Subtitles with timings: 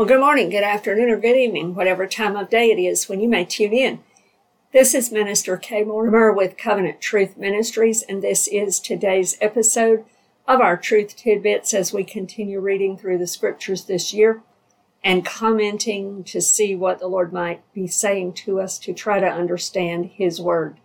[0.00, 3.20] Well, good morning, good afternoon, or good evening, whatever time of day it is when
[3.20, 4.00] you may tune in.
[4.72, 10.06] This is Minister Kay Mortimer with Covenant Truth Ministries, and this is today's episode
[10.48, 14.42] of our Truth Tidbits as we continue reading through the scriptures this year
[15.04, 19.26] and commenting to see what the Lord might be saying to us to try to
[19.26, 20.78] understand His Word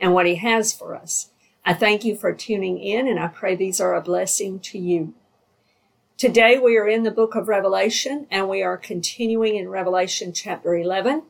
[0.00, 1.30] and what He has for us.
[1.64, 5.14] I thank you for tuning in, and I pray these are a blessing to you.
[6.20, 10.76] Today we are in the book of Revelation and we are continuing in Revelation chapter
[10.76, 11.22] 11.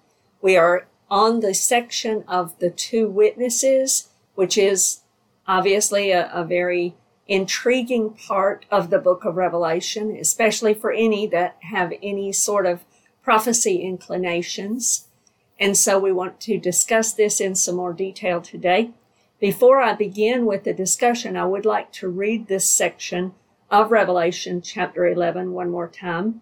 [0.43, 5.03] We are on the section of the two witnesses, which is
[5.47, 6.97] obviously a, a, very
[7.29, 12.85] intriguing part of the book of Revelation, especially for any that have any sort of
[13.23, 15.07] prophecy inclinations.
[15.61, 18.91] And so we want to discuss this in some more detail today.
[19.39, 23.35] Before I begin with the discussion, I would like to read this section
[23.71, 26.41] of Revelation chapter 11 one more time,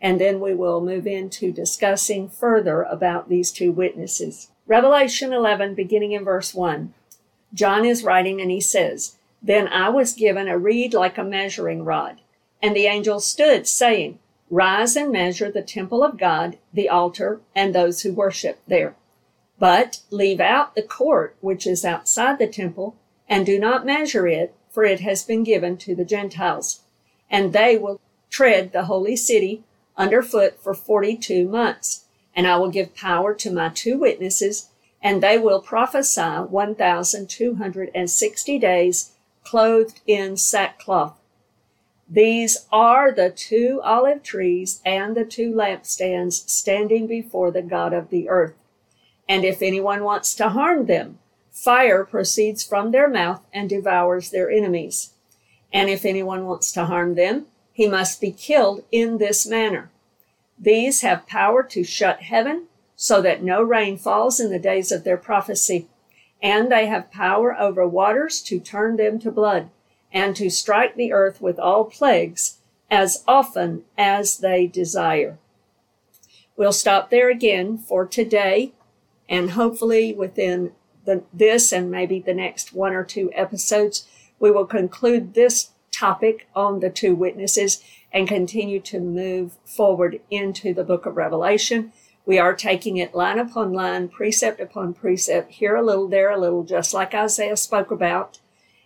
[0.00, 4.50] and then we will move into discussing further about these two witnesses.
[4.66, 6.92] Revelation 11, beginning in verse 1.
[7.54, 11.84] John is writing and he says, Then I was given a reed like a measuring
[11.84, 12.20] rod,
[12.62, 14.18] and the angel stood, saying,
[14.50, 18.94] Rise and measure the temple of God, the altar, and those who worship there.
[19.58, 22.96] But leave out the court which is outside the temple,
[23.28, 26.82] and do not measure it, for it has been given to the Gentiles,
[27.30, 29.64] and they will tread the holy city
[29.96, 32.04] underfoot for 42 months.
[32.34, 34.68] And I will give power to my two witnesses,
[35.00, 39.12] and they will prophesy 1,260 days
[39.44, 41.18] clothed in sackcloth.
[42.06, 48.10] These are the two olive trees and the two lampstands standing before the God of
[48.10, 48.52] the earth.
[49.26, 51.18] And if anyone wants to harm them,
[51.56, 55.14] Fire proceeds from their mouth and devours their enemies.
[55.72, 59.90] And if anyone wants to harm them, he must be killed in this manner.
[60.58, 65.02] These have power to shut heaven so that no rain falls in the days of
[65.02, 65.88] their prophecy.
[66.42, 69.70] And they have power over waters to turn them to blood
[70.12, 72.58] and to strike the earth with all plagues
[72.90, 75.38] as often as they desire.
[76.54, 78.72] We'll stop there again for today
[79.26, 80.72] and hopefully within
[81.06, 84.06] the, this and maybe the next one or two episodes,
[84.38, 90.74] we will conclude this topic on the two witnesses and continue to move forward into
[90.74, 91.92] the book of Revelation.
[92.26, 96.38] We are taking it line upon line, precept upon precept, here a little, there a
[96.38, 98.40] little, just like Isaiah spoke about.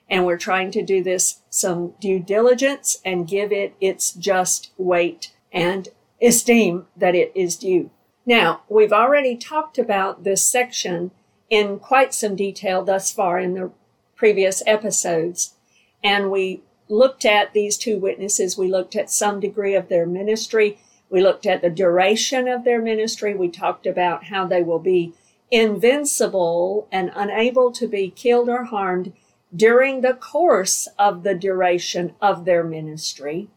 [0.09, 5.32] And we're trying to do this some due diligence and give it its just weight
[5.53, 5.88] and
[6.20, 7.91] esteem that it is due.
[8.26, 11.10] Now, we've already talked about this section
[11.50, 13.70] in quite some detail thus far in the
[14.16, 15.54] previous episodes.
[16.02, 18.56] And we looked at these two witnesses.
[18.56, 20.78] We looked at some degree of their ministry.
[21.10, 23.34] We looked at the duration of their ministry.
[23.34, 25.12] We talked about how they will be
[25.50, 29.12] invincible and unable to be killed or harmed
[29.54, 33.48] during the course of the duration of their ministry.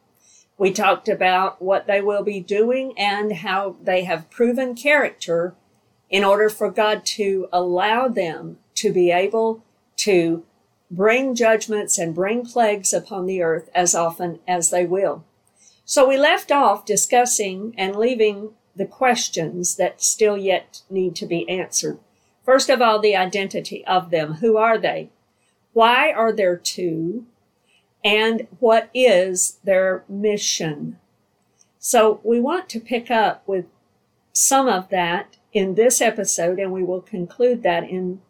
[0.57, 5.55] We talked about what they will be doing and how they have proven character
[6.13, 9.63] in order for God to allow them to be able
[9.95, 10.45] to
[10.91, 15.25] bring judgments and bring plagues upon the earth as often as they will.
[15.85, 21.49] So we left off discussing and leaving the questions that still yet need to be
[21.49, 21.97] answered.
[22.45, 24.35] First of all, the identity of them.
[24.35, 25.09] Who are they?
[25.73, 27.25] Why are there two?
[28.03, 30.99] And what is their mission?
[31.79, 33.65] So we want to pick up with
[34.31, 38.21] some of that in this episode, and we will conclude that in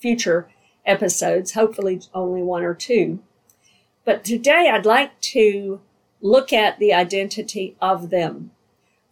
[0.00, 0.48] future
[0.86, 3.20] episodes, hopefully only one or two.
[4.04, 5.80] But today I'd like to
[6.20, 8.50] look at the identity of them.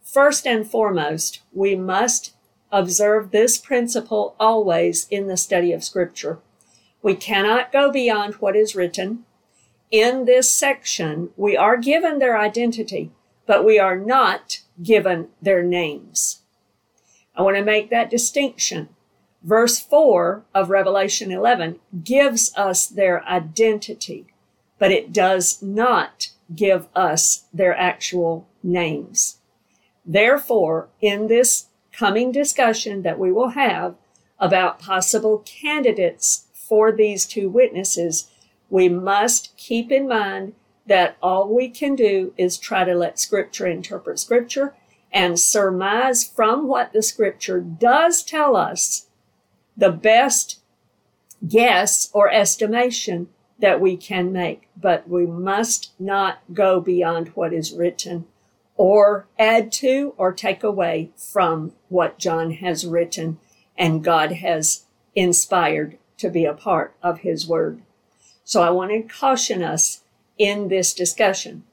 [0.01, 2.33] First and foremost, we must
[2.71, 6.39] observe this principle always in the study of Scripture.
[7.01, 9.25] We cannot go beyond what is written.
[9.91, 13.11] In this section, we are given their identity,
[13.45, 16.38] but we are not given their names.
[17.39, 18.89] I want to make that distinction.
[19.43, 24.27] Verse 4 of Revelation 11 gives us their identity,
[24.77, 29.37] but it does not give us their actual names.
[30.05, 33.95] Therefore, in this coming discussion that we will have
[34.37, 38.29] about possible candidates for these two witnesses,
[38.69, 40.55] we must keep in mind
[40.85, 44.73] that all we can do is try to let Scripture interpret Scripture
[45.11, 49.07] and surmise from what the scripture does tell us
[49.75, 50.59] the best
[51.47, 53.29] guess or estimation
[53.59, 54.67] that we can make.
[54.75, 58.25] But we must not go beyond what is written
[58.75, 63.39] or add to or take away from what John has written
[63.77, 64.85] and God has
[65.15, 67.81] inspired to be a part of his word.
[68.43, 70.01] So I want to caution us
[70.37, 71.63] in this discussion.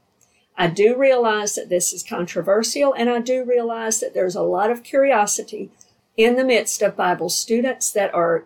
[0.57, 4.71] I do realize that this is controversial and I do realize that there's a lot
[4.71, 5.71] of curiosity
[6.17, 8.45] in the midst of Bible students that are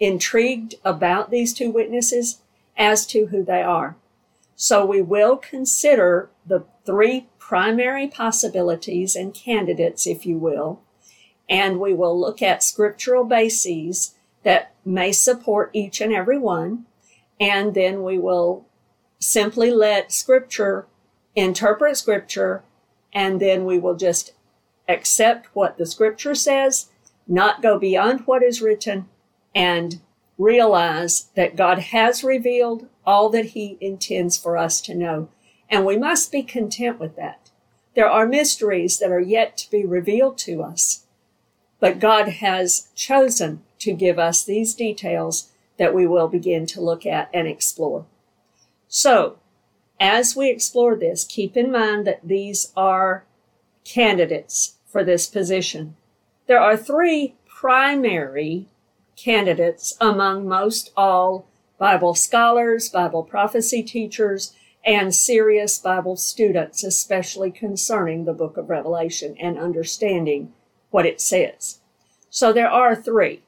[0.00, 2.40] intrigued about these two witnesses
[2.76, 3.96] as to who they are.
[4.56, 10.80] So we will consider the three primary possibilities and candidates, if you will,
[11.48, 16.86] and we will look at scriptural bases that may support each and every one,
[17.38, 18.66] and then we will
[19.20, 20.86] simply let scripture
[21.34, 22.62] interpret scripture,
[23.12, 24.32] and then we will just
[24.88, 26.90] accept what the scripture says,
[27.26, 29.08] not go beyond what is written,
[29.54, 30.00] and
[30.38, 35.28] realize that God has revealed all that He intends for us to know.
[35.68, 37.50] And we must be content with that.
[37.94, 41.06] There are mysteries that are yet to be revealed to us,
[41.80, 47.04] but God has chosen to give us these details that we will begin to look
[47.04, 48.06] at and explore.
[48.88, 49.38] So,
[50.02, 53.24] as we explore this, keep in mind that these are
[53.84, 55.94] candidates for this position.
[56.48, 58.66] There are three primary
[59.14, 61.46] candidates among most all
[61.78, 64.52] Bible scholars, Bible prophecy teachers,
[64.84, 70.52] and serious Bible students, especially concerning the book of Revelation and understanding
[70.90, 71.78] what it says.
[72.28, 73.42] So there are three.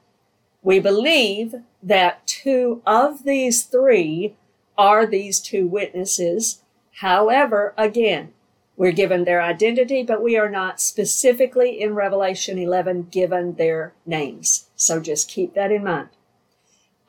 [0.63, 4.37] We believe that two of these three
[4.77, 6.61] are these two witnesses.
[6.99, 8.33] However, again,
[8.77, 14.69] we're given their identity, but we are not specifically in Revelation 11 given their names.
[14.75, 16.09] So just keep that in mind.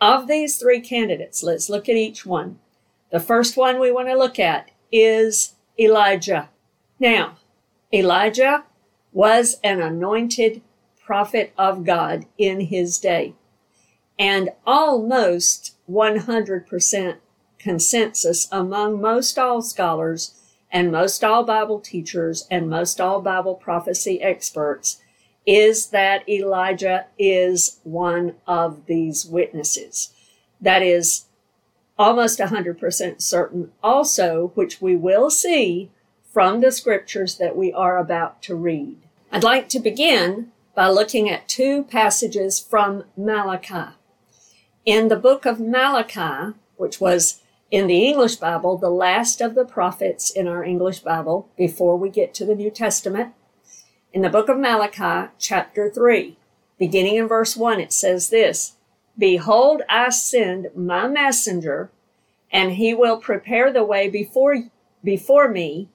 [0.00, 2.58] Of these three candidates, let's look at each one.
[3.10, 6.50] The first one we want to look at is Elijah.
[7.00, 7.38] Now,
[7.92, 8.64] Elijah
[9.12, 10.62] was an anointed
[11.04, 13.34] prophet of God in his day.
[14.18, 17.16] And almost 100%
[17.66, 20.34] consensus among most all scholars
[20.70, 25.02] and most all Bible teachers and most all Bible prophecy experts
[25.44, 30.12] is that Elijah is one of these witnesses.
[30.60, 31.24] That is
[31.98, 35.90] almost 100% certain also, which we will see
[36.32, 38.96] from the scriptures that we are about to read.
[39.32, 43.96] I'd like to begin by looking at two passages from Malachi.
[44.84, 47.40] In the book of Malachi, which was
[47.70, 52.08] in the English Bible, the last of the prophets in our English Bible before we
[52.08, 53.34] get to the New Testament,
[54.12, 56.38] in the book of Malachi, chapter 3,
[56.78, 58.76] beginning in verse 1, it says this
[59.18, 61.90] Behold, I send my messenger,
[62.52, 64.70] and he will prepare the way before,
[65.02, 65.88] before me,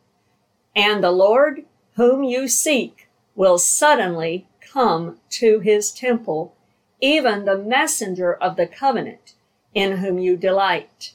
[0.76, 1.64] and the Lord
[1.96, 6.54] whom you seek will suddenly come to his temple,
[7.00, 9.34] even the messenger of the covenant,
[9.74, 11.14] in whom you delight.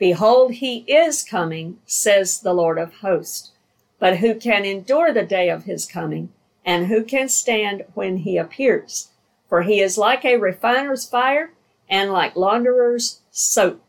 [0.00, 3.52] Behold, he is coming, says the Lord of hosts.
[3.98, 6.32] But who can endure the day of his coming?
[6.64, 9.10] And who can stand when he appears?
[9.46, 11.52] For he is like a refiner's fire
[11.86, 13.82] and like launderer's soap.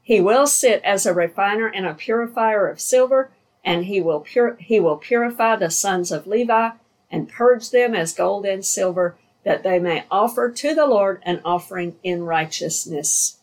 [0.00, 3.32] He will sit as a refiner and a purifier of silver,
[3.64, 6.70] and he will, pur- he will purify the sons of Levi
[7.10, 11.40] and purge them as gold and silver, that they may offer to the Lord an
[11.44, 13.38] offering in righteousness.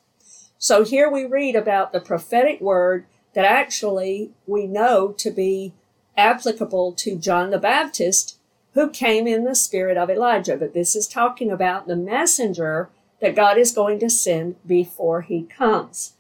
[0.61, 5.73] So here we read about the prophetic word that actually we know to be
[6.17, 8.37] applicable to John the Baptist,
[8.73, 10.57] who came in the spirit of Elijah.
[10.57, 12.89] But this is talking about the messenger
[13.21, 16.15] that God is going to send before he comes.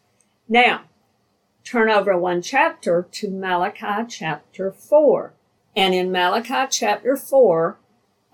[0.47, 0.83] Now,
[1.65, 5.33] turn over one chapter to Malachi chapter 4.
[5.75, 7.77] And in Malachi chapter 4,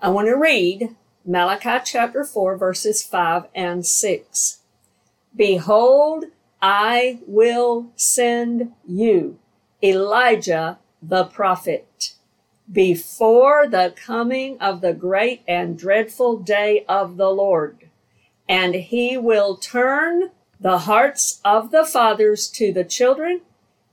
[0.00, 0.94] I want to read
[1.24, 4.60] Malachi chapter 4, verses 5 and 6.
[5.36, 6.24] Behold,
[6.62, 9.38] I will send you
[9.82, 12.14] Elijah the prophet
[12.70, 17.88] before the coming of the great and dreadful day of the Lord.
[18.48, 23.42] And he will turn the hearts of the fathers to the children,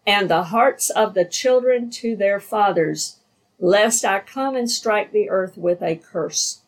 [0.08, 3.18] and the hearts of the children to their fathers,
[3.60, 6.63] lest I come and strike the earth with a curse.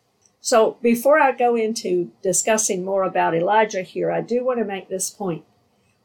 [0.46, 4.90] So before I go into discussing more about Elijah here, I do want to make
[4.90, 5.44] this point.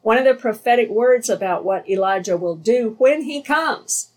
[0.01, 4.13] One of the prophetic words about what Elijah will do when he comes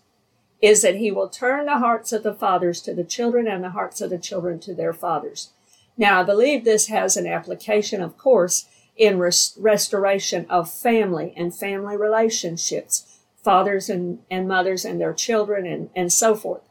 [0.62, 3.72] is that he will turn the hearts of the fathers to the children and the
[3.72, 5.50] hearts of the children to their fathers.
[5.98, 8.64] Now, I believe this has an application, of course,
[8.96, 15.66] in res- restoration of family and family relationships, fathers and, and mothers and their children
[15.66, 16.62] and, and so forth.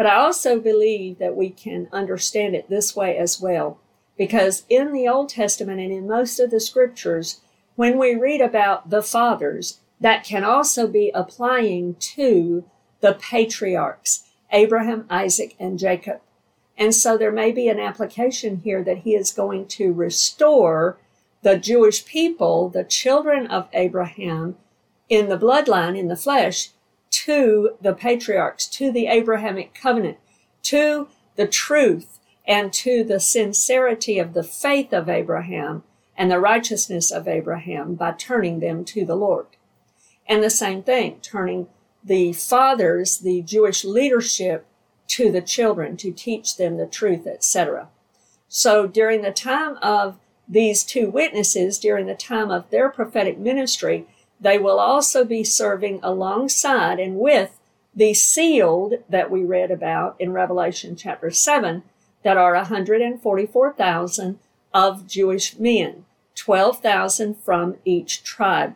[0.00, 3.80] But I also believe that we can understand it this way as well,
[4.16, 7.42] because in the Old Testament and in most of the scriptures,
[7.76, 12.64] when we read about the fathers, that can also be applying to
[13.02, 16.22] the patriarchs, Abraham, Isaac, and Jacob.
[16.78, 20.96] And so there may be an application here that he is going to restore
[21.42, 24.56] the Jewish people, the children of Abraham,
[25.10, 26.70] in the bloodline, in the flesh,
[27.10, 30.18] to the patriarchs, to the Abrahamic covenant,
[30.62, 35.82] to the truth, and to the sincerity of the faith of Abraham
[36.16, 39.46] and the righteousness of Abraham by turning them to the Lord.
[40.26, 41.68] And the same thing, turning
[42.04, 44.66] the fathers, the Jewish leadership,
[45.08, 47.88] to the children to teach them the truth, etc.
[48.48, 54.06] So during the time of these two witnesses, during the time of their prophetic ministry,
[54.40, 57.58] they will also be serving alongside and with
[57.94, 61.82] the sealed that we read about in Revelation chapter 7
[62.22, 64.38] that are 144,000
[64.72, 66.04] of Jewish men,
[66.36, 68.74] 12,000 from each tribe.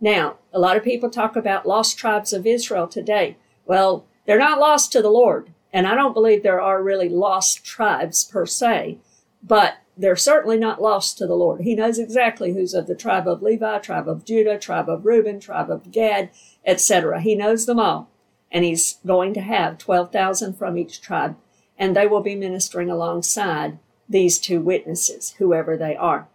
[0.00, 3.36] Now, a lot of people talk about lost tribes of Israel today.
[3.64, 5.50] Well, they're not lost to the Lord.
[5.72, 8.98] And I don't believe there are really lost tribes per se,
[9.42, 11.60] but they're certainly not lost to the Lord.
[11.60, 15.38] He knows exactly who's of the tribe of Levi, tribe of Judah, tribe of Reuben,
[15.38, 16.30] tribe of Gad,
[16.66, 17.20] etc.
[17.20, 18.10] He knows them all.
[18.50, 21.36] And he's going to have 12,000 from each tribe,
[21.78, 23.78] and they will be ministering alongside
[24.08, 26.28] these two witnesses, whoever they are.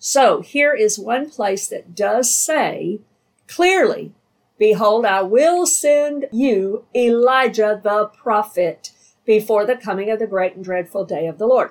[0.00, 3.00] So here is one place that does say
[3.46, 4.12] clearly
[4.58, 8.90] Behold, I will send you Elijah the prophet
[9.24, 11.70] before the coming of the great and dreadful day of the Lord.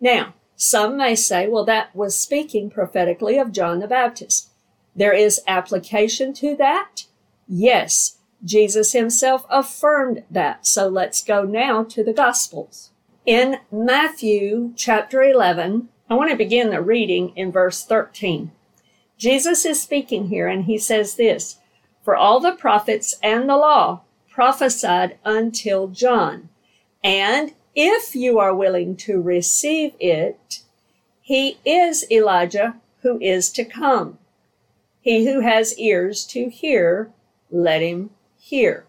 [0.00, 4.48] Now, some may say, well, that was speaking prophetically of John the Baptist.
[4.94, 7.06] There is application to that.
[7.48, 10.64] Yes, Jesus himself affirmed that.
[10.64, 12.92] So let's go now to the Gospels.
[13.26, 18.52] In Matthew chapter 11, I want to begin the reading in verse 13.
[19.18, 21.58] Jesus is speaking here and he says this,
[22.04, 26.50] for all the prophets and the law prophesied until John.
[27.02, 30.62] And if you are willing to receive it,
[31.20, 34.18] he is Elijah who is to come.
[35.00, 37.10] He who has ears to hear,
[37.50, 38.86] let him hear.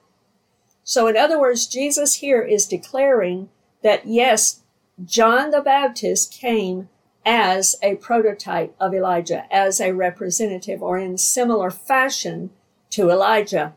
[0.84, 3.50] So, in other words, Jesus here is declaring
[3.82, 4.62] that yes,
[5.04, 6.90] John the Baptist came
[7.26, 12.52] as a prototype of Elijah, as a representative, or in similar fashion
[12.92, 13.74] to Elijah.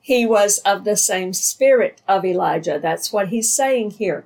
[0.00, 2.78] He was of the same spirit of Elijah.
[2.80, 4.24] That's what he's saying here.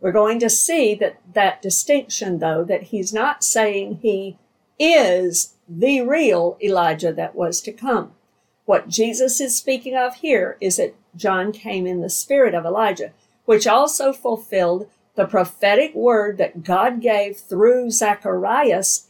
[0.00, 4.38] We're going to see that that distinction, though, that he's not saying he
[4.78, 8.12] is the real Elijah that was to come.
[8.64, 13.12] What Jesus is speaking of here is that John came in the spirit of Elijah,
[13.44, 19.06] which also fulfilled the prophetic word that God gave through Zacharias,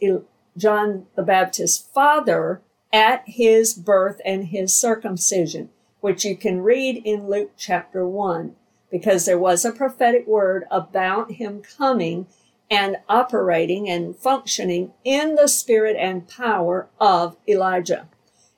[0.57, 5.69] John the Baptist's father, at his birth and his circumcision,
[6.01, 8.55] which you can read in Luke chapter 1,
[8.91, 12.27] because there was a prophetic word about him coming
[12.69, 18.07] and operating and functioning in the spirit and power of Elijah.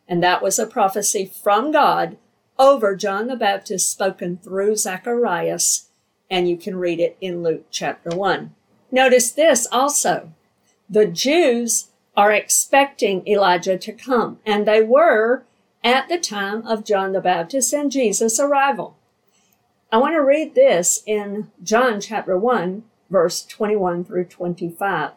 [0.07, 2.17] And that was a prophecy from God
[2.59, 5.89] over John the Baptist spoken through Zacharias,
[6.29, 8.53] and you can read it in Luke chapter 1.
[8.91, 10.31] Notice this also.
[10.89, 15.45] The Jews are expecting Elijah to come, and they were
[15.83, 18.95] at the time of John the Baptist and Jesus' arrival.
[19.91, 25.11] I want to read this in John chapter 1, verse 21 through 25.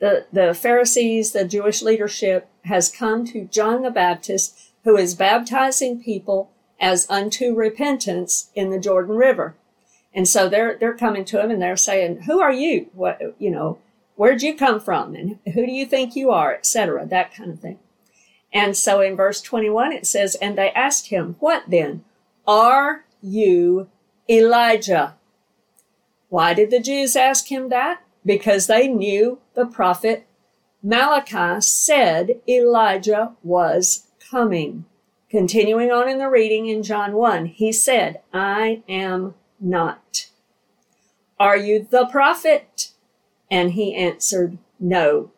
[0.00, 6.02] The, the Pharisees, the Jewish leadership, has come to John the Baptist, who is baptizing
[6.02, 9.54] people as unto repentance in the Jordan River.
[10.12, 12.90] And so they're, they're coming to him and they're saying, who are you?
[12.94, 13.78] What, you know,
[14.16, 17.60] where'd you come from and who do you think you are etc that kind of
[17.60, 17.78] thing
[18.52, 22.04] and so in verse 21 it says and they asked him what then?
[22.46, 23.88] Are you
[24.28, 25.14] elijah?
[26.28, 28.02] Why did the jews ask him that?
[28.24, 30.26] Because they knew the prophet
[30.82, 34.84] malachi said elijah was coming.
[35.30, 40.26] Continuing on in the reading in john 1 he said i am not.
[41.38, 42.90] Are you the prophet?
[43.50, 45.30] And he answered, No.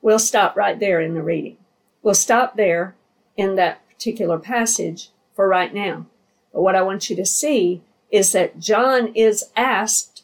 [0.00, 1.56] We'll stop right there in the reading.
[2.04, 2.94] We'll stop there
[3.34, 6.06] in that particular passage for right now.
[6.52, 10.22] But what I want you to see is that John is asked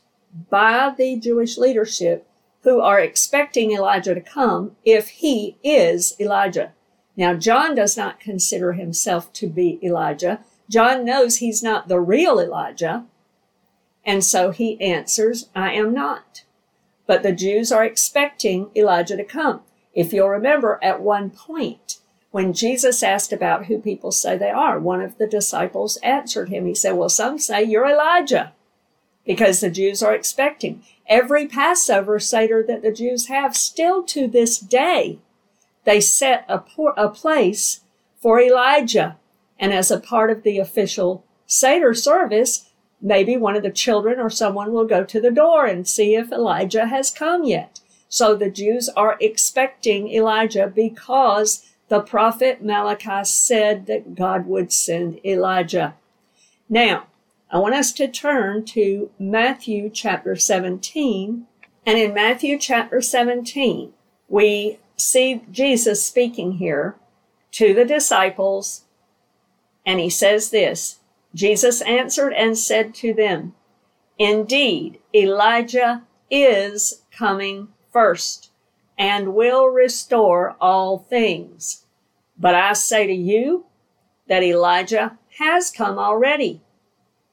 [0.51, 2.29] by the Jewish leadership
[2.63, 6.73] who are expecting Elijah to come if he is Elijah.
[7.17, 10.41] Now, John does not consider himself to be Elijah.
[10.69, 13.07] John knows he's not the real Elijah.
[14.05, 16.45] And so he answers, I am not.
[17.07, 19.63] But the Jews are expecting Elijah to come.
[19.95, 21.99] If you'll remember, at one point,
[22.31, 26.67] when Jesus asked about who people say they are, one of the disciples answered him.
[26.67, 28.53] He said, Well, some say you're Elijah
[29.27, 30.83] because the Jews are expecting.
[31.07, 35.19] Every Passover Seder that the Jews have, still to this day,
[35.85, 37.81] they set a, por- a place
[38.21, 39.17] for Elijah.
[39.59, 42.71] And as a part of the official Seder service,
[43.01, 46.31] maybe one of the children or someone will go to the door and see if
[46.31, 47.81] Elijah has come yet.
[48.11, 55.25] So the Jews are expecting Elijah because the prophet Malachi said that God would send
[55.25, 55.95] Elijah.
[56.69, 57.07] Now,
[57.53, 61.47] I want us to turn to Matthew chapter 17.
[61.87, 63.93] And in Matthew chapter 17,
[64.29, 66.97] we see Jesus speaking here
[67.53, 68.85] to the disciples.
[69.87, 70.99] And he says this
[71.33, 73.55] Jesus answered and said to them,
[74.19, 78.51] Indeed, Elijah is coming first
[78.99, 81.87] and will restore all things.
[82.39, 83.65] But I say to you
[84.29, 86.61] that Elijah has come already,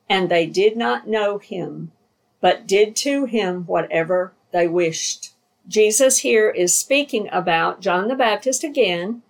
[0.10, 1.92] and they did not know him,
[2.40, 5.34] but did to him whatever they wished.
[5.68, 9.22] Jesus here is speaking about John the Baptist again,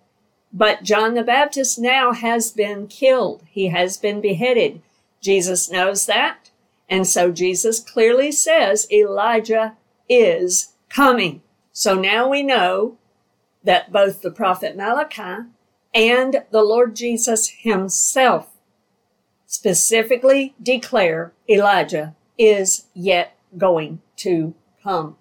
[0.52, 3.42] but John the Baptist now has been killed.
[3.50, 4.80] He has been beheaded.
[5.20, 6.50] Jesus knows that.
[6.88, 9.76] And so Jesus clearly says Elijah
[10.08, 11.42] is coming.
[11.72, 12.98] So now we know
[13.64, 15.48] that both the prophet Malachi
[15.94, 18.48] and the Lord Jesus himself
[19.46, 25.16] specifically declare Elijah is yet going to come.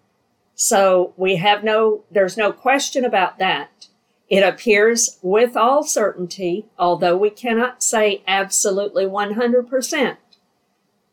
[0.56, 3.88] So we have no, there's no question about that.
[4.30, 10.18] It appears with all certainty, although we cannot say absolutely 100%,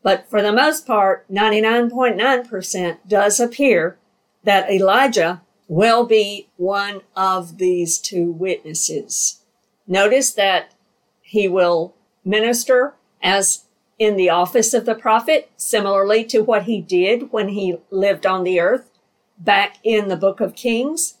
[0.03, 3.97] but for the most part, 99.9% does appear
[4.45, 9.41] that Elijah will be one of these two witnesses.
[9.87, 10.73] Notice that
[11.21, 13.65] he will minister as
[13.97, 18.43] in the office of the prophet, similarly to what he did when he lived on
[18.43, 18.91] the earth
[19.37, 21.15] back in the book of Kings.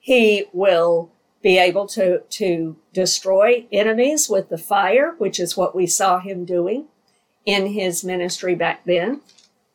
[0.00, 5.86] He will be able to, to destroy enemies with the fire, which is what we
[5.86, 6.86] saw him doing
[7.46, 9.20] in his ministry back then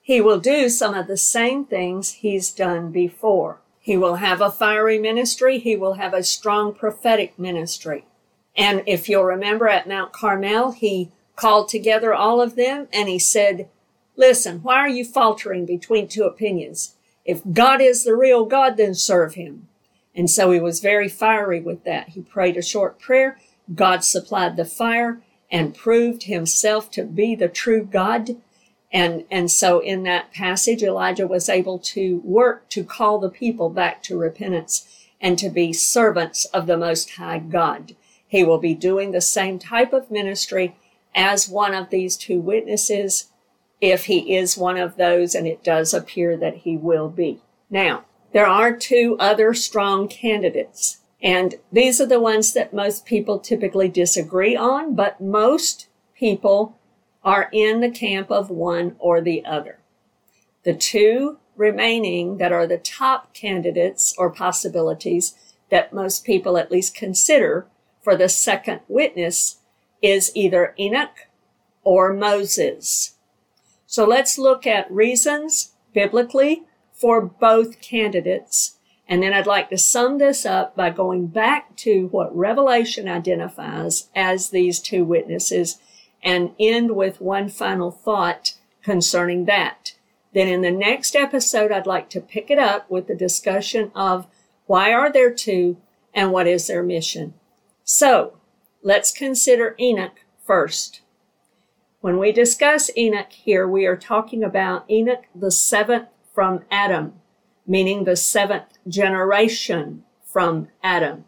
[0.09, 3.59] he will do some of the same things he's done before.
[3.79, 5.59] He will have a fiery ministry.
[5.59, 8.05] He will have a strong prophetic ministry.
[8.57, 13.19] And if you'll remember at Mount Carmel, he called together all of them and he
[13.19, 13.69] said,
[14.15, 16.95] listen, why are you faltering between two opinions?
[17.23, 19.67] If God is the real God, then serve him.
[20.15, 22.09] And so he was very fiery with that.
[22.09, 23.37] He prayed a short prayer.
[23.75, 28.37] God supplied the fire and proved himself to be the true God
[28.91, 33.69] and, and so in that passage, Elijah was able to work to call the people
[33.69, 34.87] back to repentance
[35.21, 37.95] and to be servants of the Most High God.
[38.27, 40.75] He will be doing the same type of ministry
[41.13, 43.27] as one of these two witnesses
[43.81, 47.39] if he is one of those, and it does appear that he will be.
[47.69, 53.39] Now, there are two other strong candidates, and these are the ones that most people
[53.39, 56.77] typically disagree on, but most people
[57.23, 59.79] are in the camp of one or the other.
[60.63, 65.35] The two remaining that are the top candidates or possibilities
[65.69, 67.67] that most people at least consider
[68.01, 69.57] for the second witness
[70.01, 71.27] is either Enoch
[71.83, 73.15] or Moses.
[73.85, 78.77] So let's look at reasons biblically for both candidates.
[79.07, 84.09] And then I'd like to sum this up by going back to what Revelation identifies
[84.15, 85.79] as these two witnesses
[86.23, 88.53] and end with one final thought
[88.83, 89.93] concerning that.
[90.33, 94.27] Then in the next episode, I'd like to pick it up with the discussion of
[94.65, 95.77] why are there two
[96.13, 97.33] and what is their mission.
[97.83, 98.37] So
[98.83, 101.01] let's consider Enoch first.
[102.01, 107.13] When we discuss Enoch here, we are talking about Enoch the seventh from Adam,
[107.67, 111.25] meaning the seventh generation from Adam.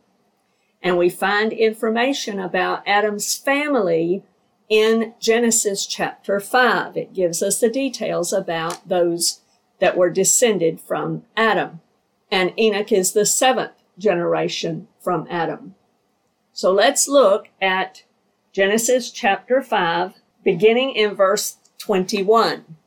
[0.81, 4.23] And we find information about Adam's family
[4.71, 6.95] in Genesis chapter 5.
[6.95, 9.41] It gives us the details about those
[9.79, 11.81] that were descended from Adam.
[12.31, 15.75] And Enoch is the seventh generation from Adam.
[16.53, 18.03] So let's look at
[18.53, 22.77] Genesis chapter 5, beginning in verse 21.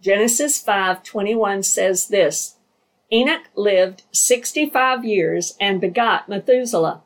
[0.00, 2.56] Genesis 5:21 says this:
[3.12, 7.02] Enoch lived 65 years and begot Methuselah.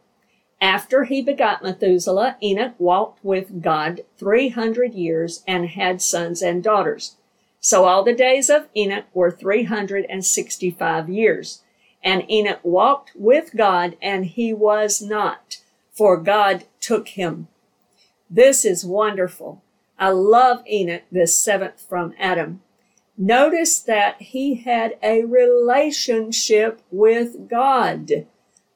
[0.62, 7.16] After he begot Methuselah, Enoch walked with God 300 years and had sons and daughters.
[7.58, 11.62] So all the days of Enoch were 365 years.
[12.04, 15.58] And Enoch walked with God and he was not,
[15.90, 17.48] for God took him.
[18.30, 19.64] This is wonderful.
[19.98, 22.62] I love Enoch, the seventh from Adam.
[23.18, 28.26] Notice that he had a relationship with God.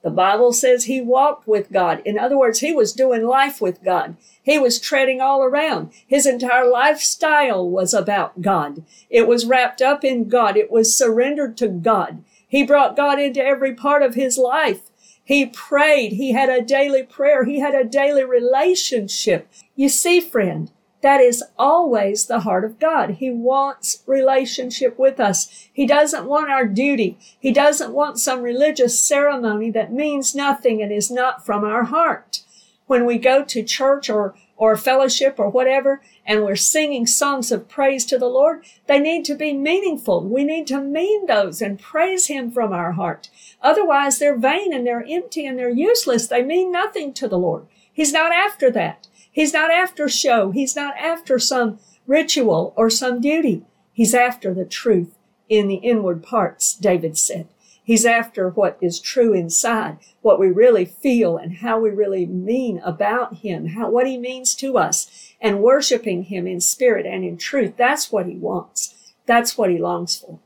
[0.06, 2.00] The Bible says he walked with God.
[2.04, 4.16] In other words, he was doing life with God.
[4.40, 5.90] He was treading all around.
[6.06, 8.84] His entire lifestyle was about God.
[9.10, 10.56] It was wrapped up in God.
[10.56, 12.22] It was surrendered to God.
[12.46, 14.92] He brought God into every part of his life.
[15.24, 16.12] He prayed.
[16.12, 17.42] He had a daily prayer.
[17.42, 19.48] He had a daily relationship.
[19.74, 20.70] You see, friend,
[21.02, 23.10] that is always the heart of God.
[23.10, 25.68] He wants relationship with us.
[25.72, 27.18] He doesn't want our duty.
[27.38, 32.42] He doesn't want some religious ceremony that means nothing and is not from our heart.
[32.86, 37.68] When we go to church or, or fellowship or whatever, and we're singing songs of
[37.68, 40.22] praise to the Lord, they need to be meaningful.
[40.24, 43.28] We need to mean those and praise Him from our heart.
[43.60, 46.28] Otherwise, they're vain and they're empty and they're useless.
[46.28, 47.66] They mean nothing to the Lord.
[47.92, 49.08] He's not after that.
[49.36, 50.50] He's not after show.
[50.50, 53.66] He's not after some ritual or some duty.
[53.92, 55.14] He's after the truth
[55.50, 57.46] in the inward parts, David said.
[57.84, 62.78] He's after what is true inside, what we really feel and how we really mean
[62.78, 67.36] about him, how, what he means to us and worshiping him in spirit and in
[67.36, 67.74] truth.
[67.76, 69.12] That's what he wants.
[69.26, 70.38] That's what he longs for.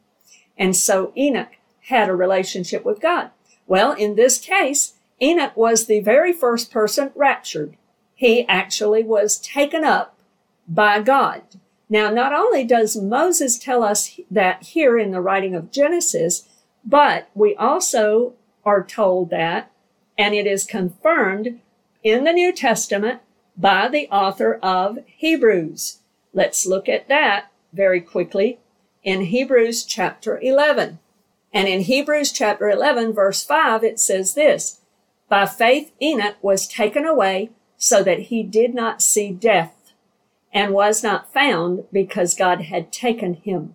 [0.58, 3.30] And so Enoch had a relationship with God.
[3.68, 7.76] Well, in this case, Enoch was the very first person raptured
[8.20, 10.14] he actually was taken up
[10.68, 11.40] by God.
[11.88, 16.46] Now, not only does Moses tell us that here in the writing of Genesis,
[16.84, 19.72] but we also are told that,
[20.18, 21.60] and it is confirmed
[22.02, 23.22] in the New Testament
[23.56, 26.00] by the author of Hebrews.
[26.34, 28.58] Let's look at that very quickly
[29.02, 30.98] in Hebrews chapter 11.
[31.54, 34.82] And in Hebrews chapter 11, verse 5, it says this
[35.30, 37.48] By faith, Enoch was taken away
[37.82, 39.92] so that he did not see death
[40.52, 43.74] and was not found because God had taken him.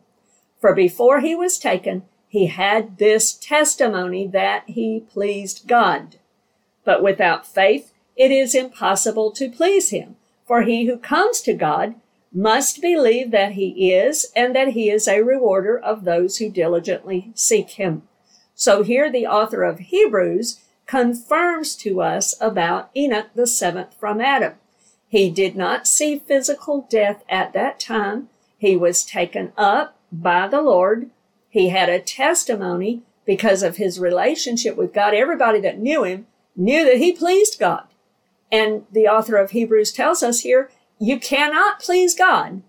[0.62, 6.18] For before he was taken, he had this testimony that he pleased God.
[6.84, 10.18] But without faith, it is impossible to please him.
[10.46, 11.96] For he who comes to God
[12.32, 17.32] must believe that he is and that he is a rewarder of those who diligently
[17.34, 18.04] seek him.
[18.54, 24.54] So here the author of Hebrews confirms to us about Enoch the seventh from Adam.
[25.08, 28.30] He did not see physical death at that time.
[28.58, 31.10] He was taken up by the Lord.
[31.50, 35.13] He had a testimony because of his relationship with God.
[35.13, 37.88] Everybody that knew him knew that he pleased God.
[38.52, 40.69] And the author of Hebrews tells us here,
[41.00, 42.62] you cannot please God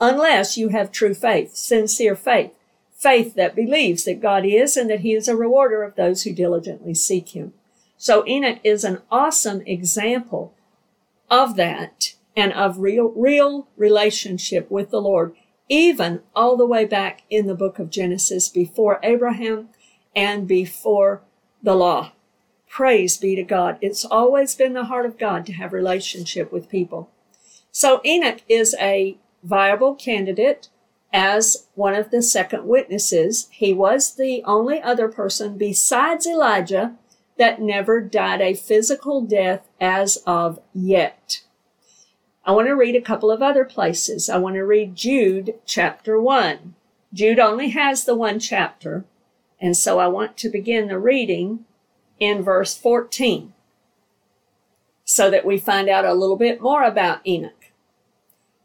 [0.00, 2.52] unless you have true faith, sincere faith,
[2.92, 6.32] faith that believes that God is and that he is a rewarder of those who
[6.32, 7.52] diligently seek him.
[8.02, 10.52] So Enoch is an awesome example
[11.30, 15.36] of that and of real, real relationship with the Lord,
[15.68, 19.68] even all the way back in the book of Genesis before Abraham
[20.16, 21.22] and before
[21.62, 22.10] the law.
[22.68, 23.78] Praise be to God.
[23.80, 27.08] It's always been the heart of God to have relationship with people.
[27.70, 30.70] So Enoch is a viable candidate
[31.12, 33.46] as one of the second witnesses.
[33.52, 36.96] He was the only other person besides Elijah
[37.38, 41.42] that never died a physical death as of yet.
[42.44, 44.28] I want to read a couple of other places.
[44.28, 46.74] I want to read Jude chapter 1.
[47.12, 49.04] Jude only has the one chapter,
[49.60, 51.64] and so I want to begin the reading
[52.18, 53.52] in verse 14
[55.04, 57.66] so that we find out a little bit more about Enoch.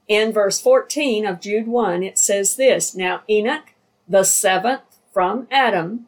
[0.08, 3.74] In verse 14 of Jude 1, it says this Now Enoch,
[4.08, 6.08] the seventh from Adam,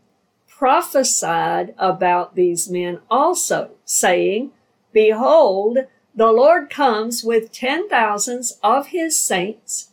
[0.59, 4.51] prophesied about these men also, saying,
[4.91, 5.77] Behold,
[6.13, 9.91] the Lord comes with ten thousands of his saints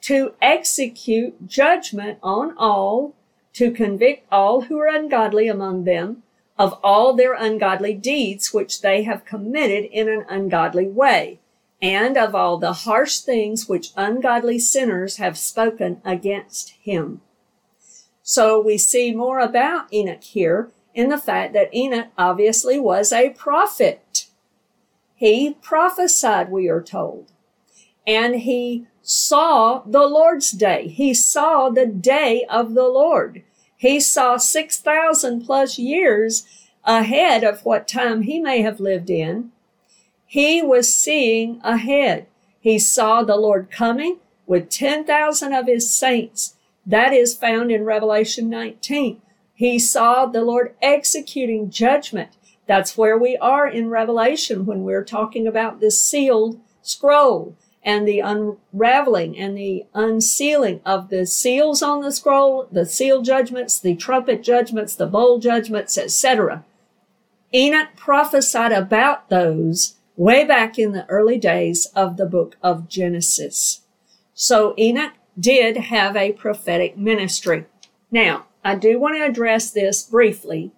[0.00, 3.14] to execute judgment on all,
[3.52, 6.24] to convict all who are ungodly among them
[6.58, 11.38] of all their ungodly deeds which they have committed in an ungodly way,
[11.80, 17.20] and of all the harsh things which ungodly sinners have spoken against him.
[18.30, 23.30] So we see more about Enoch here in the fact that Enoch obviously was a
[23.30, 24.26] prophet.
[25.14, 27.32] He prophesied, we are told,
[28.06, 30.88] and he saw the Lord's day.
[30.88, 33.44] He saw the day of the Lord.
[33.74, 36.46] He saw 6,000 plus years
[36.84, 39.52] ahead of what time he may have lived in.
[40.26, 42.26] He was seeing ahead.
[42.60, 46.56] He saw the Lord coming with 10,000 of his saints.
[46.88, 49.20] That is found in Revelation 19.
[49.52, 52.30] He saw the Lord executing judgment.
[52.66, 58.20] That's where we are in Revelation when we're talking about this sealed scroll and the
[58.20, 64.42] unraveling and the unsealing of the seals on the scroll, the seal judgments, the trumpet
[64.42, 66.64] judgments, the bowl judgments, etc.
[67.54, 73.82] Enoch prophesied about those way back in the early days of the book of Genesis.
[74.32, 77.66] So Enoch did have a prophetic ministry.
[78.10, 80.72] Now, I do want to address this briefly,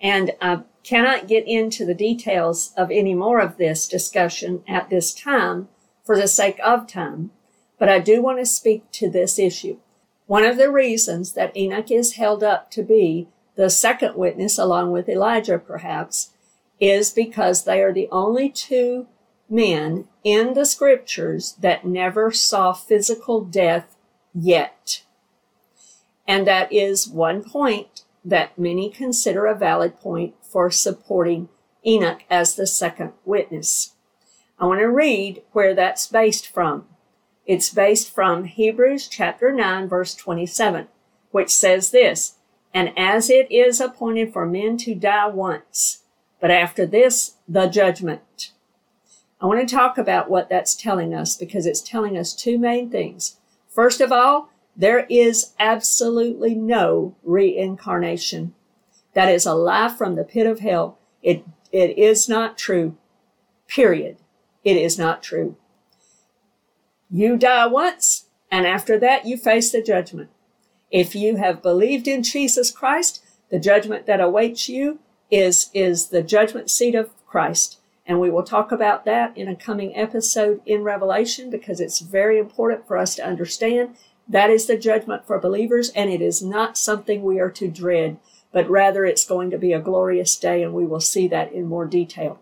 [0.00, 5.14] and I cannot get into the details of any more of this discussion at this
[5.14, 5.68] time
[6.04, 7.30] for the sake of time,
[7.78, 9.78] but I do want to speak to this issue.
[10.26, 14.92] One of the reasons that Enoch is held up to be the second witness, along
[14.92, 16.30] with Elijah perhaps,
[16.78, 19.06] is because they are the only two
[19.50, 23.96] men in the scriptures that never saw physical death
[24.34, 25.02] yet.
[26.26, 31.48] And that is one point that many consider a valid point for supporting
[31.84, 33.94] Enoch as the second witness.
[34.58, 36.86] I want to read where that's based from.
[37.46, 40.86] It's based from Hebrews chapter 9 verse 27,
[41.30, 42.34] which says this,
[42.72, 46.02] and as it is appointed for men to die once,
[46.40, 48.52] but after this, the judgment.
[49.40, 52.90] I want to talk about what that's telling us because it's telling us two main
[52.90, 53.36] things.
[53.68, 58.54] First of all, there is absolutely no reincarnation.
[59.14, 60.98] That is a lie from the pit of hell.
[61.22, 62.96] It, it is not true.
[63.66, 64.18] Period.
[64.62, 65.56] It is not true.
[67.10, 70.30] You die once, and after that, you face the judgment.
[70.90, 75.00] If you have believed in Jesus Christ, the judgment that awaits you
[75.30, 77.79] is, is the judgment seat of Christ.
[78.06, 82.38] And we will talk about that in a coming episode in Revelation because it's very
[82.38, 83.96] important for us to understand
[84.28, 88.16] that is the judgment for believers and it is not something we are to dread,
[88.52, 91.66] but rather it's going to be a glorious day and we will see that in
[91.66, 92.40] more detail.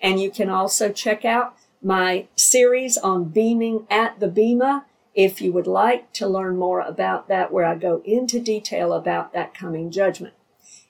[0.00, 5.52] And you can also check out my series on beaming at the Bema if you
[5.52, 9.90] would like to learn more about that, where I go into detail about that coming
[9.90, 10.34] judgment.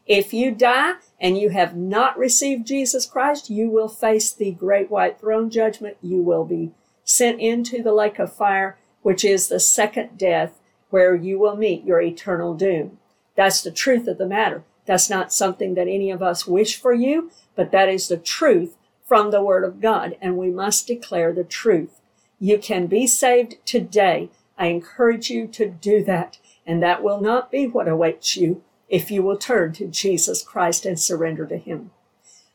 [0.07, 4.91] If you die and you have not received Jesus Christ, you will face the great
[4.91, 5.97] white throne judgment.
[6.01, 6.71] You will be
[7.05, 10.59] sent into the lake of fire, which is the second death,
[10.91, 12.99] where you will meet your eternal doom.
[13.35, 14.63] That's the truth of the matter.
[14.87, 18.77] That's not something that any of us wish for you, but that is the truth
[19.05, 22.01] from the Word of God, and we must declare the truth.
[22.39, 24.31] You can be saved today.
[24.57, 29.11] I encourage you to do that, and that will not be what awaits you if
[29.11, 31.91] you will turn to Jesus Christ and surrender to Him.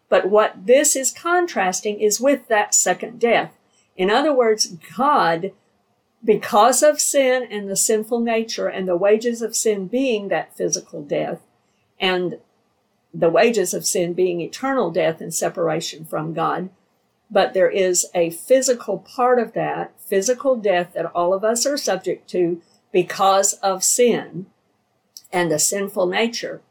[0.09, 3.57] But what this is contrasting is with that second death.
[3.95, 5.51] In other words, God,
[6.23, 11.03] because of sin and the sinful nature and the wages of sin being that physical
[11.03, 11.41] death,
[11.99, 12.39] and
[13.13, 16.69] the wages of sin being eternal death and separation from God.
[17.29, 21.77] But there is a physical part of that, physical death that all of us are
[21.77, 24.47] subject to because of sin
[25.33, 26.61] and the sinful nature.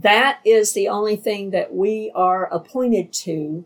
[0.00, 3.64] That is the only thing that we are appointed to,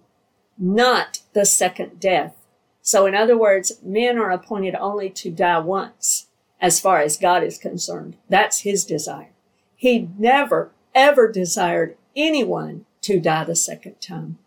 [0.59, 2.35] not the second death.
[2.81, 6.28] So in other words, men are appointed only to die once
[6.61, 8.16] as far as God is concerned.
[8.28, 9.31] That's his desire.
[9.76, 14.38] He never ever desired anyone to die the second time,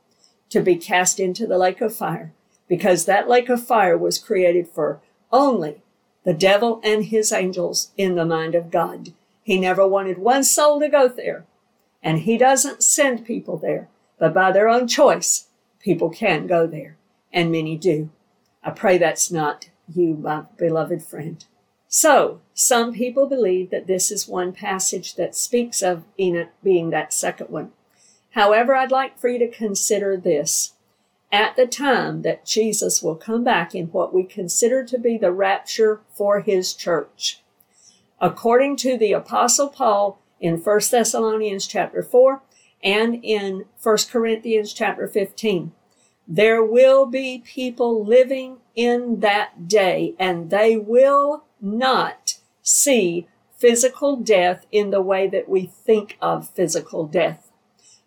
[0.49, 2.33] to be cast into the lake of fire,
[2.67, 5.83] because that lake of fire was created for only
[6.23, 9.13] the devil and his angels in the mind of God.
[9.45, 11.45] He never wanted one soul to go there.
[12.01, 16.97] And he doesn't send people there, but by their own choice, people can go there.
[17.31, 18.09] And many do.
[18.63, 21.45] I pray that's not you, my beloved friend.
[21.87, 27.13] So, some people believe that this is one passage that speaks of Enoch being that
[27.13, 27.71] second one.
[28.31, 30.73] However, I'd like for you to consider this.
[31.31, 35.31] At the time that Jesus will come back in what we consider to be the
[35.31, 37.43] rapture for his church.
[38.19, 42.41] According to the apostle Paul in 1 Thessalonians chapter 4
[42.83, 45.71] and in 1 Corinthians chapter 15,
[46.27, 54.65] there will be people living in that day and they will not see physical death
[54.71, 57.51] in the way that we think of physical death.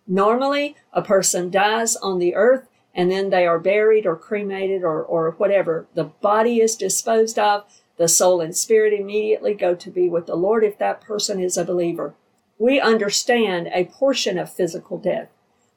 [0.07, 5.03] Normally, a person dies on the earth and then they are buried or cremated or,
[5.03, 5.87] or whatever.
[5.95, 7.65] The body is disposed of.
[7.99, 11.57] The soul and spirit immediately go to be with the Lord if that person is
[11.57, 12.15] a believer.
[12.59, 15.29] we understand a portion of physical death.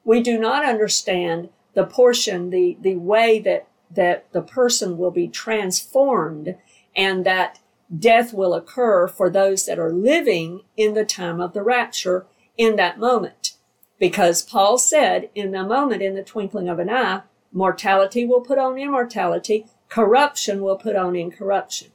[0.04, 5.28] We do not understand the portion, the, the way that, that the person will be
[5.28, 6.56] transformed
[6.96, 7.60] and that
[7.96, 12.76] death will occur for those that are living in the time of the rapture in
[12.76, 13.52] that moment.
[13.98, 18.58] Because Paul said, in a moment, in the twinkling of an eye, mortality will put
[18.58, 21.91] on immortality, corruption will put on incorruption.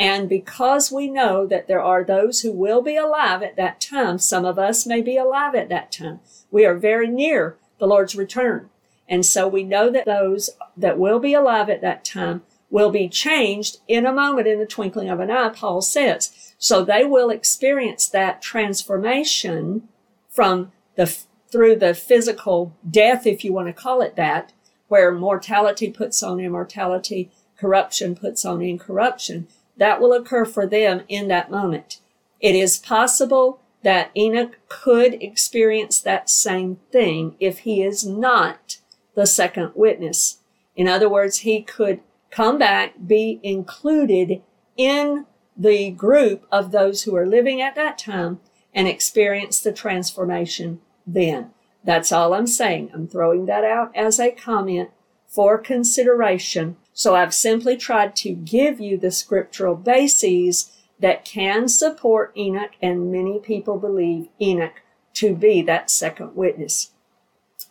[0.00, 4.18] And because we know that there are those who will be alive at that time,
[4.18, 6.20] some of us may be alive at that time.
[6.50, 8.70] We are very near the Lord's return.
[9.06, 13.10] And so we know that those that will be alive at that time will be
[13.10, 16.54] changed in a moment in the twinkling of an eye, Paul says.
[16.56, 19.86] So they will experience that transformation
[20.30, 21.14] from the,
[21.52, 24.54] through the physical death, if you want to call it that,
[24.88, 29.46] where mortality puts on immortality, corruption puts on incorruption.
[29.80, 32.00] That will occur for them in that moment.
[32.38, 38.76] It is possible that Enoch could experience that same thing if he is not
[39.14, 40.40] the second witness.
[40.76, 44.42] In other words, he could come back, be included
[44.76, 45.24] in
[45.56, 48.38] the group of those who are living at that time
[48.74, 51.52] and experience the transformation then.
[51.82, 52.90] That's all I'm saying.
[52.92, 54.90] I'm throwing that out as a comment
[55.26, 56.76] for consideration.
[56.92, 63.10] So I've simply tried to give you the scriptural bases that can support Enoch, and
[63.10, 64.82] many people believe Enoch
[65.14, 66.90] to be that second witness.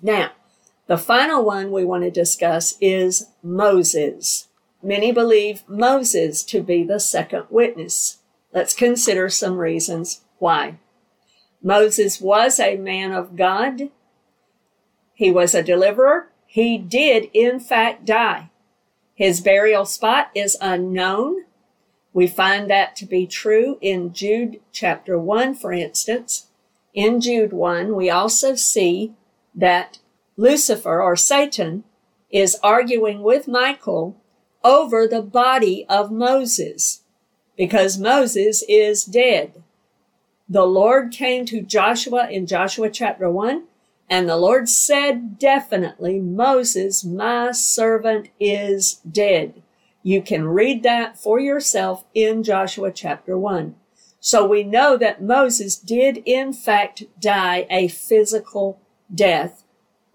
[0.02, 0.32] Now,
[0.88, 4.48] the final one we want to discuss is Moses.
[4.82, 8.20] Many believe Moses to be the second witness.
[8.54, 10.80] Let's consider some reasons why.
[11.62, 13.90] Moses was a man of God.
[15.14, 16.30] He was a deliverer.
[16.48, 18.50] He did, in fact, die.
[19.20, 21.44] His burial spot is unknown.
[22.14, 26.48] We find that to be true in Jude chapter 1, for instance.
[26.94, 29.14] In Jude 1, we also see
[29.54, 30.00] that
[30.38, 31.84] Lucifer or Satan
[32.32, 34.16] is arguing with Michael
[34.64, 37.02] over the body of Moses
[37.58, 39.62] because Moses is dead.
[40.48, 43.64] The Lord came to Joshua in Joshua chapter 1
[44.10, 49.62] and the Lord said definitely, Moses, my servant is dead.
[50.02, 53.76] You can read that for yourself in Joshua chapter 1.
[54.20, 58.82] So we know that Moses did in fact die a physical
[59.14, 59.64] death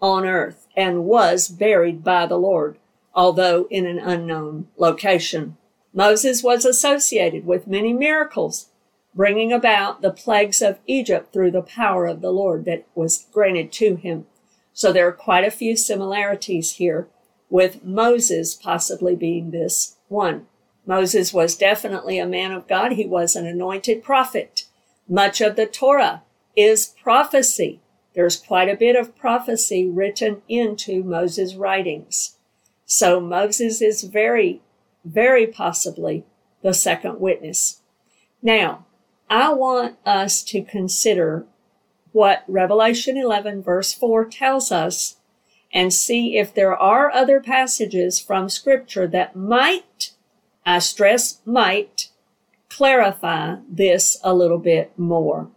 [0.01, 2.79] on earth and was buried by the Lord
[3.15, 5.57] although in an unknown location.
[5.93, 8.71] Moses was associated with many miracles,
[9.15, 13.73] bringing about the plagues of Egypt through the power of the Lord that was granted
[13.73, 14.27] to him.
[14.73, 17.09] So there are quite a few similarities here
[17.49, 20.47] with Moses possibly being this one.
[20.87, 22.93] Moses was definitely a man of God.
[22.93, 24.65] He was an anointed prophet.
[25.09, 26.23] Much of the Torah
[26.57, 27.81] is prophecy.
[28.15, 32.37] There's quite a bit of prophecy written into Moses' writings.
[32.85, 34.61] So Moses is very,
[35.05, 36.25] very possibly
[36.63, 37.81] the second witness.
[38.43, 38.87] Now,
[39.29, 41.47] I want us to consider
[42.13, 45.17] what Revelation 11 verse 4 tells us
[45.73, 50.13] and see if there are other passages from scripture that might,
[50.65, 52.11] I stress might,
[52.69, 55.49] clarify this a little bit more.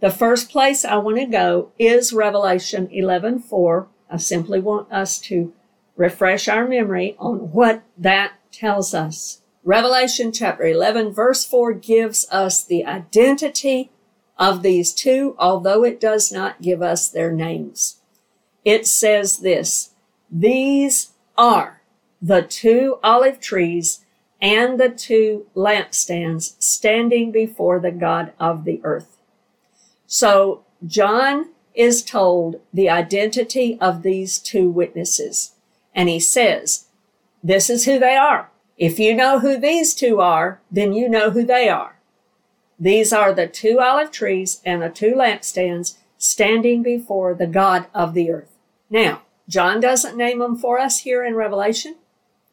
[0.00, 3.88] The first place I want to go is Revelation 11 4.
[4.10, 5.52] I simply want us to
[5.96, 9.39] refresh our memory on what that tells us.
[9.62, 13.90] Revelation chapter 11 verse 4 gives us the identity
[14.38, 18.00] of these two, although it does not give us their names.
[18.64, 19.90] It says this,
[20.30, 21.82] these are
[22.22, 24.04] the two olive trees
[24.40, 29.18] and the two lampstands standing before the God of the earth.
[30.06, 35.52] So John is told the identity of these two witnesses.
[35.94, 36.86] And he says,
[37.42, 38.50] this is who they are.
[38.80, 42.00] If you know who these two are, then you know who they are.
[42.78, 48.14] These are the two olive trees and the two lampstands standing before the God of
[48.14, 48.56] the earth.
[48.88, 51.96] Now, John doesn't name them for us here in Revelation,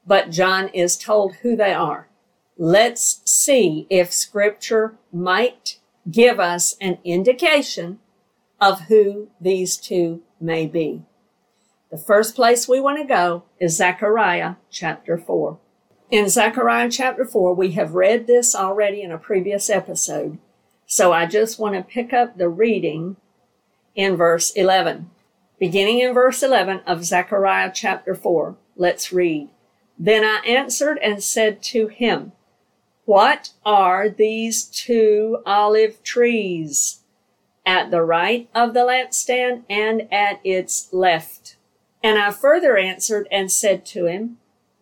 [0.06, 2.10] but John is told who they are.
[2.58, 5.80] Let's see if scripture might
[6.12, 8.00] give us an indication
[8.60, 11.04] of who these two may be.
[11.90, 15.60] The first place we want to go is Zechariah chapter 4.
[16.10, 20.38] In Zechariah chapter 4, we have read this already in a previous episode,
[20.86, 23.18] so I just want to pick up the reading
[23.94, 25.10] in verse 11.
[25.60, 29.50] Beginning in verse 11 of Zechariah chapter 4, let's read.
[30.00, 32.32] Then I answered and said to him,
[33.06, 37.00] What are these two olive trees?
[37.68, 41.58] at the right of the lampstand and at its left.
[42.02, 44.38] And I further answered and said to him,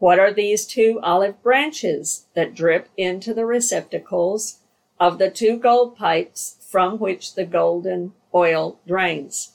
[0.05, 4.59] What are these two olive branches that drip into the receptacles
[4.99, 9.53] of the two gold pipes from which the golden oil drains?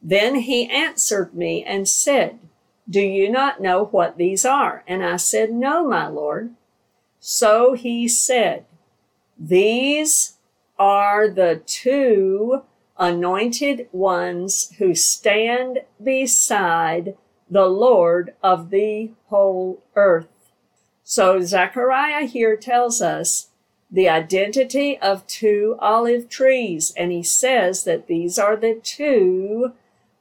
[0.00, 2.38] Then he answered me and said,
[2.88, 4.82] Do you not know what these are?
[4.88, 6.54] And I said, No, my Lord.
[7.18, 8.64] So he said,
[9.38, 10.38] These
[10.78, 12.62] are the two
[12.98, 17.14] anointed ones who stand beside
[17.50, 20.28] the Lord of the whole earth.
[21.02, 23.48] So Zechariah here tells us
[23.90, 29.72] the identity of two olive trees, and he says that these are the two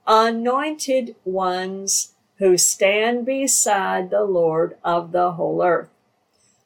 [0.07, 5.89] anointed ones who stand beside the Lord of the whole earth.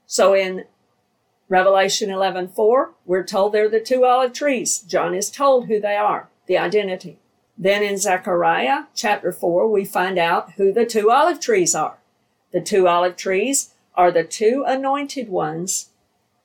[0.06, 0.64] So in
[1.50, 4.80] Revelation 11:4, we're told they're the two olive trees.
[4.80, 7.20] John is told who they are, the identity.
[7.58, 11.98] Then in Zechariah chapter 4, we find out who the two olive trees are.
[12.52, 15.90] The two olive trees are the two anointed ones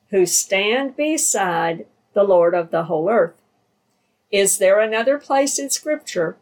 [0.09, 3.41] who stand beside the Lord of the whole earth.
[4.31, 6.37] Is there another place in scripture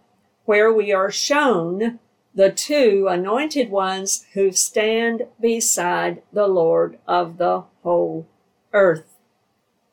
[0.46, 2.00] where we are shown
[2.34, 8.28] the two anointed ones who stand beside the Lord of the whole
[8.74, 9.16] earth?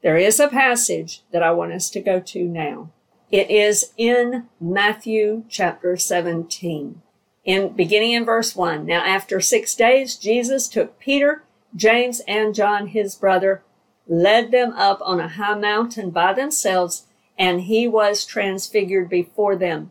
[0.02, 2.90] There is a passage that I want us to go to now.
[3.30, 7.02] It is in Matthew chapter 17,
[7.44, 8.86] in beginning in verse 1.
[8.86, 11.42] Now after 6 days Jesus took Peter,
[11.74, 13.62] James and John his brother,
[14.06, 17.06] led them up on a high mountain by themselves,
[17.38, 19.90] and he was transfigured before them.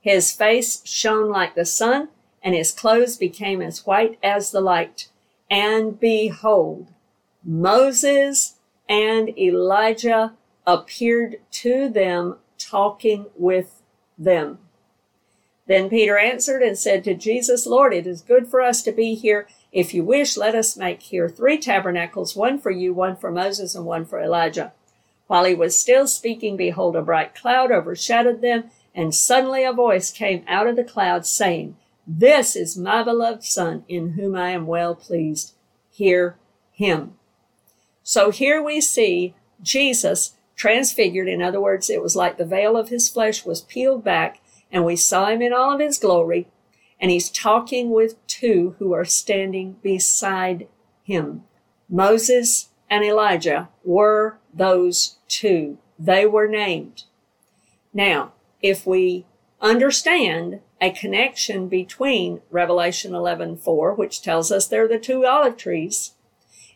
[0.00, 2.08] His face shone like the sun,
[2.42, 5.08] and his clothes became as white as the light.
[5.48, 6.88] And behold,
[7.44, 8.56] Moses
[8.88, 10.32] and Elijah
[10.66, 13.82] appeared to them talking with
[14.18, 14.58] them.
[15.66, 19.14] Then Peter answered and said to Jesus, Lord, it is good for us to be
[19.14, 19.46] here.
[19.70, 23.74] If you wish, let us make here three tabernacles, one for you, one for Moses,
[23.74, 24.72] and one for Elijah.
[25.28, 30.10] While he was still speaking, behold, a bright cloud overshadowed them, and suddenly a voice
[30.10, 34.66] came out of the cloud saying, This is my beloved Son, in whom I am
[34.66, 35.54] well pleased.
[35.90, 36.36] Hear
[36.72, 37.14] him.
[38.02, 41.28] So here we see Jesus transfigured.
[41.28, 44.40] In other words, it was like the veil of his flesh was peeled back
[44.70, 46.48] and we saw him in all of his glory.
[46.98, 50.68] And he's talking with two who are standing beside
[51.02, 51.44] him.
[51.88, 55.78] Moses and Elijah were those two.
[55.98, 57.04] They were named.
[57.92, 58.32] Now,
[58.62, 59.26] if we
[59.60, 66.12] understand a connection between Revelation 11:4, which tells us they're the two olive trees,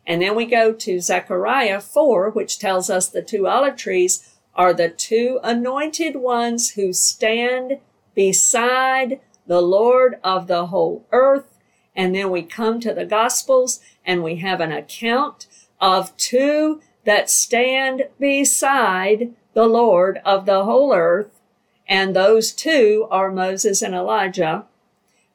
[0.07, 4.73] and then we go to Zechariah 4, which tells us the two olive trees are
[4.73, 7.79] the two anointed ones who stand
[8.15, 11.59] beside the Lord of the whole earth.
[11.95, 15.47] And then we come to the Gospels and we have an account
[15.81, 21.41] of two that stand beside the Lord of the whole earth.
[21.89, 24.67] And those two are Moses and Elijah.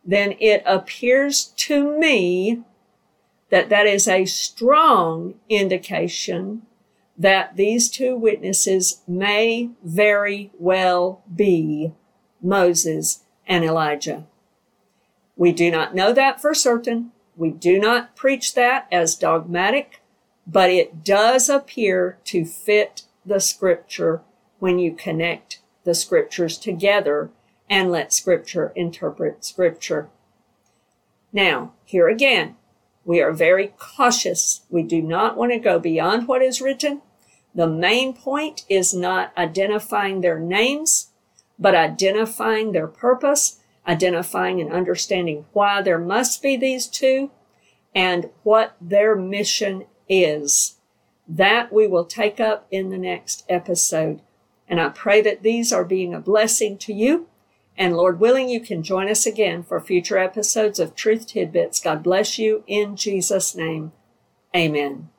[0.04, 2.64] Then it appears to me
[3.52, 6.64] that that is a strong indication
[7.18, 11.94] that these two witnesses may very well be
[12.42, 14.26] Moses and Elijah.
[15.36, 17.12] We do not know that for certain.
[17.36, 20.02] We do not preach that as dogmatic,
[20.48, 24.22] but it does appear to fit the scripture
[24.60, 27.30] when you connect the scriptures together
[27.70, 30.10] and let scripture interpret scripture.
[31.34, 32.56] Now, here again,
[33.06, 34.62] we are very cautious.
[34.70, 37.02] We do not want to go beyond what is written.
[37.54, 41.10] The main point is not identifying their names,
[41.58, 47.32] but identifying their purpose, identifying and understanding why there must be these two
[47.94, 50.78] and what their mission is.
[51.28, 54.22] That we will take up in the next episode.
[54.68, 57.28] And I pray that these are being a blessing to you
[57.82, 61.80] and Lord willing, you can join us again for future episodes of Truth Tidbits.
[61.80, 63.92] God bless you in Jesus' name.
[64.56, 65.10] Amen.